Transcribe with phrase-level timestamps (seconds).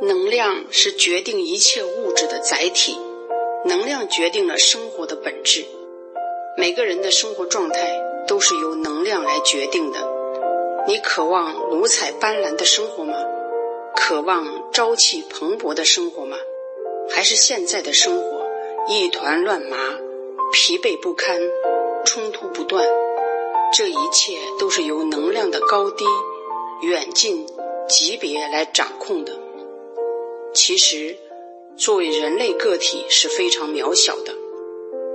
[0.00, 2.98] 能量是决定一切物质的载体，
[3.64, 5.64] 能量决定了生活的本质。
[6.56, 9.98] 每个人的生活状态都是由能量来决定的。
[10.86, 13.14] 你渴望五彩斑斓的生活吗？
[13.96, 16.36] 渴望朝气蓬勃的生活吗？
[17.08, 18.46] 还是现在的生活
[18.88, 19.76] 一团乱麻，
[20.52, 21.40] 疲惫不堪，
[22.04, 22.86] 冲突不断？
[23.72, 26.04] 这一切都是由能量的高低、
[26.82, 27.46] 远近、
[27.88, 29.32] 级别来掌控的。
[30.52, 31.16] 其实，
[31.74, 34.34] 作为人类个体是非常渺小的，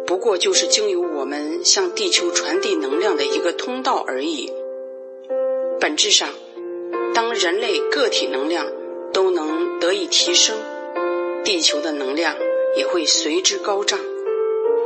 [0.08, 4.52] 不过就是经由我们向地球传递能量的一个通道而已。
[5.80, 6.30] 本质上，
[7.14, 8.66] 当人类个体能量
[9.14, 10.58] 都能得以提升，
[11.44, 12.36] 地球的能量
[12.76, 14.00] 也会随之高涨。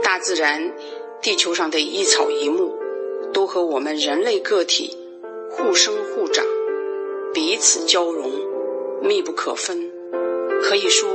[0.03, 0.75] 大自然、
[1.21, 2.77] 地球上的一草一木，
[3.33, 4.95] 都和我们人类个体
[5.49, 6.45] 互生互长，
[7.35, 8.31] 彼此交融，
[9.01, 9.91] 密不可分。
[10.63, 11.09] 可以说，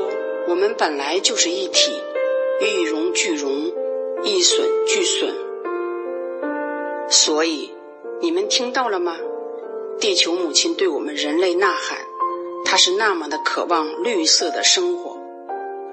[0.49, 1.93] 我们本来就是一体，
[2.61, 3.73] 一荣俱荣，
[4.23, 5.35] 一损俱损。
[7.09, 7.73] 所以，
[8.21, 9.17] 你们听到了吗？
[9.99, 11.97] 地球母亲对我们人类呐喊，
[12.67, 15.17] 她是那么的渴望绿色的生活，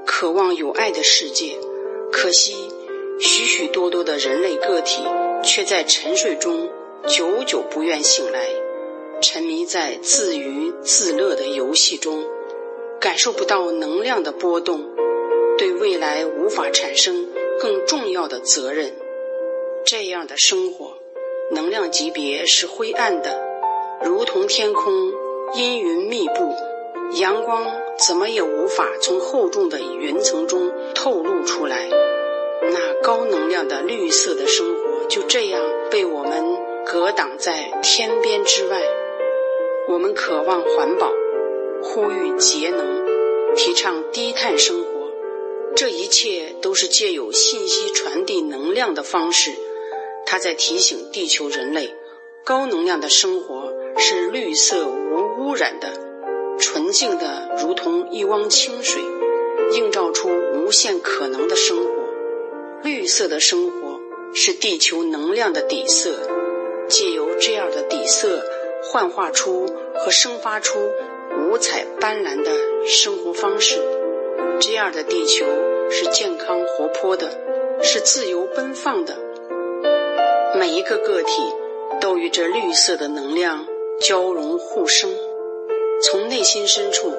[0.06, 1.58] 渴望有爱的世界。
[2.12, 2.68] 可惜，
[3.18, 5.02] 许许多多的人类个体
[5.42, 6.70] 却在沉睡中
[7.08, 8.50] 久久不愿醒来，
[9.22, 12.24] 沉迷在自娱自乐的游戏中。
[13.00, 14.84] 感受不到能量的波动，
[15.58, 17.28] 对未来无法产生
[17.60, 18.92] 更重要的责任。
[19.86, 20.98] 这样的生活，
[21.52, 23.40] 能量级别是灰暗的，
[24.04, 25.14] 如同天空
[25.54, 26.56] 阴云密布，
[27.20, 27.68] 阳光
[28.00, 31.88] 怎么也无法从厚重的云层中透露出来。
[32.64, 38.82] 那高能量的绿色的生活就这样被我们隔挡在天边之外。
[39.90, 41.14] 我们渴望环保。
[41.82, 43.06] 呼吁节能，
[43.56, 45.10] 提倡低碳生活，
[45.78, 49.52] 这一切都是借有信息传递能量的方式。
[50.26, 51.96] 他在提醒地球人类，
[52.44, 55.94] 高能量的生活是绿色无污染的，
[56.60, 59.02] 纯净的，如同一汪清水，
[59.72, 61.92] 映照出无限可能的生活。
[62.84, 64.02] 绿色的生活
[64.34, 66.12] 是地球能量的底色，
[66.90, 68.44] 借由这样的底色，
[68.84, 69.66] 幻化出
[69.96, 70.78] 和生发出。
[71.50, 72.52] 五彩斑斓的
[72.86, 73.80] 生活方式，
[74.60, 75.46] 这样的地球
[75.90, 77.30] 是健康活泼的，
[77.82, 79.16] 是自由奔放的。
[80.58, 81.42] 每一个个体
[82.02, 83.66] 都与这绿色的能量
[84.02, 85.12] 交融互生。
[86.02, 87.14] 从内心深处，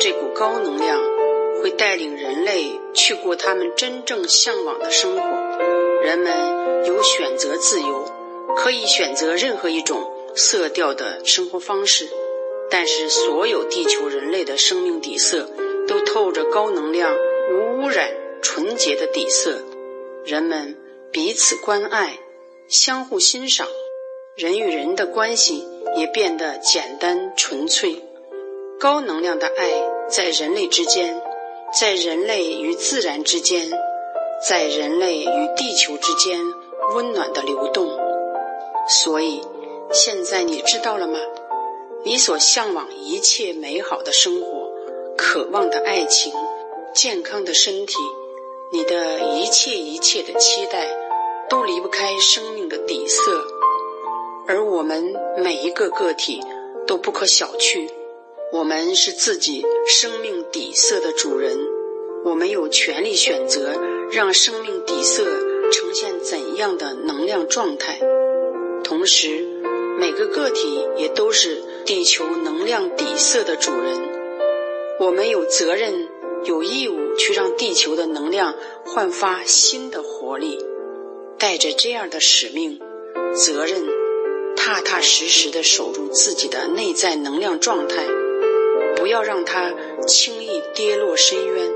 [0.00, 0.98] 这股高能量
[1.62, 5.22] 会带领人类去过他们真正向往的生活。
[6.02, 6.32] 人们
[6.86, 8.04] 有选择自由，
[8.56, 12.08] 可以选择任何一种色调的生活方式。
[12.70, 15.48] 但是，所有地球人类的生命底色
[15.86, 17.16] 都透着高能量、
[17.50, 18.12] 无污染、
[18.42, 19.62] 纯洁的底色。
[20.26, 20.76] 人们
[21.10, 22.18] 彼此关爱，
[22.68, 23.66] 相互欣赏，
[24.36, 25.66] 人与人的关系
[25.96, 28.04] 也变得简单纯粹。
[28.78, 29.70] 高能量的爱
[30.10, 31.22] 在人类之间，
[31.72, 33.70] 在人类与自然之间，
[34.46, 36.38] 在人类与地球之间
[36.94, 37.88] 温暖的流动。
[38.88, 39.40] 所以，
[39.90, 41.18] 现在你知道了吗？
[42.04, 44.70] 你所向往一切美好的生活，
[45.16, 46.32] 渴望的爱情，
[46.94, 47.94] 健康的身体，
[48.70, 50.86] 你的一切一切的期待，
[51.48, 53.42] 都离不开生命的底色。
[54.46, 56.42] 而我们每一个个体
[56.86, 57.88] 都不可小觑，
[58.52, 61.58] 我们是自己生命底色的主人，
[62.26, 63.74] 我们有权利选择
[64.12, 65.24] 让生命底色
[65.72, 67.98] 呈现怎样的能量状态。
[68.84, 69.57] 同时，
[69.98, 71.62] 每个个体也都是。
[71.88, 73.98] 地球能量底色的主人，
[75.00, 76.06] 我们有责任、
[76.44, 78.54] 有义务去让地球的能量
[78.84, 80.58] 焕发新的活力。
[81.38, 82.78] 带着这样的使命、
[83.34, 83.86] 责任，
[84.54, 88.04] 踏踏实实的守住自己的内在能量状态，
[88.96, 89.72] 不要让它
[90.06, 91.72] 轻易跌落深渊，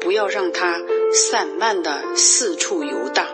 [0.00, 0.82] 不要让它
[1.12, 3.28] 散漫的四处游荡，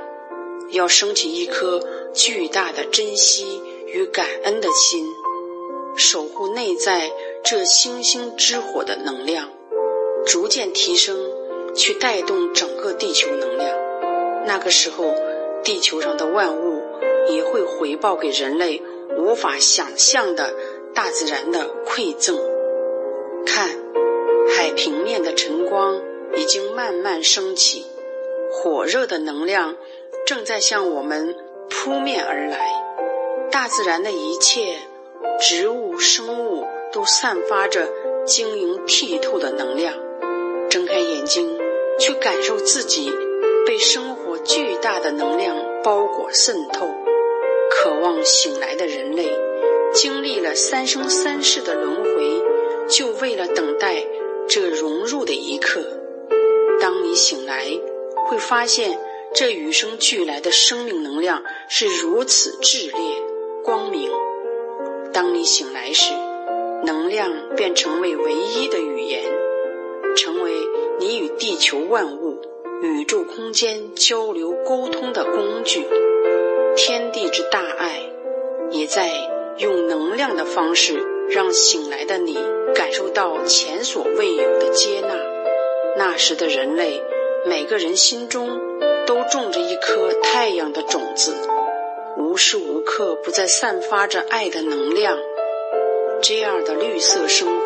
[0.68, 1.80] 要升起一颗
[2.12, 3.62] 巨大的珍惜
[3.92, 5.06] 与感恩的心。
[5.96, 7.10] 守护内在
[7.44, 9.50] 这星星之火的能量，
[10.24, 11.18] 逐渐提升，
[11.74, 13.76] 去带动整个地球能量。
[14.46, 15.12] 那个时候，
[15.64, 16.80] 地球上的万物
[17.28, 18.80] 也会回报给人类
[19.18, 20.54] 无法想象的
[20.94, 22.38] 大自然的馈赠。
[23.44, 23.68] 看，
[24.56, 26.00] 海平面的晨光
[26.36, 27.84] 已经慢慢升起，
[28.52, 29.76] 火热的能量
[30.24, 31.34] 正在向我们
[31.68, 32.79] 扑面而来。
[33.50, 34.78] 大自然的一切。
[35.40, 37.88] 植物、生物都散发着
[38.26, 39.94] 晶莹剔透的能量。
[40.68, 41.58] 睁开眼睛，
[41.98, 43.10] 去感受自己
[43.66, 46.88] 被生活巨大的能量包裹渗透。
[47.70, 49.30] 渴望醒来的人类，
[49.94, 52.42] 经历了三生三世的轮回，
[52.88, 54.04] 就为了等待
[54.46, 55.82] 这融入的一刻。
[56.80, 57.66] 当你醒来，
[58.28, 59.00] 会发现
[59.34, 63.22] 这与生俱来的生命能量是如此炽烈、
[63.64, 64.10] 光明。
[65.12, 66.12] 当你醒来时，
[66.84, 69.24] 能量便成为唯一的语言，
[70.16, 70.52] 成为
[70.98, 72.40] 你与地球万物、
[72.82, 75.86] 宇宙空间交流沟通的工具。
[76.76, 78.00] 天地之大爱，
[78.70, 79.10] 也在
[79.58, 82.38] 用能量的方式，让醒来的你
[82.74, 85.08] 感受到前所未有的接纳。
[85.96, 87.02] 那时的人类，
[87.44, 88.60] 每个人心中
[89.06, 91.34] 都种着一颗太阳的种子，
[92.16, 95.18] 无时无刻不在散发着爱的能量。
[96.22, 97.64] 这样的绿色生活、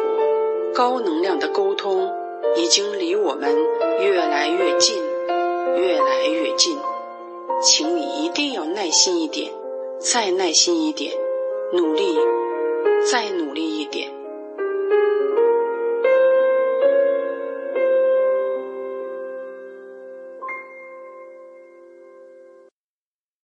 [0.75, 2.12] 高能量的沟通，
[2.56, 3.56] 已经离我们
[4.00, 4.96] 越来越近，
[5.76, 6.79] 越来越近。
[7.62, 9.52] 请你一定要耐心一点，
[9.99, 11.12] 再耐心一点，
[11.73, 12.17] 努力，
[13.11, 14.24] 再努力一点。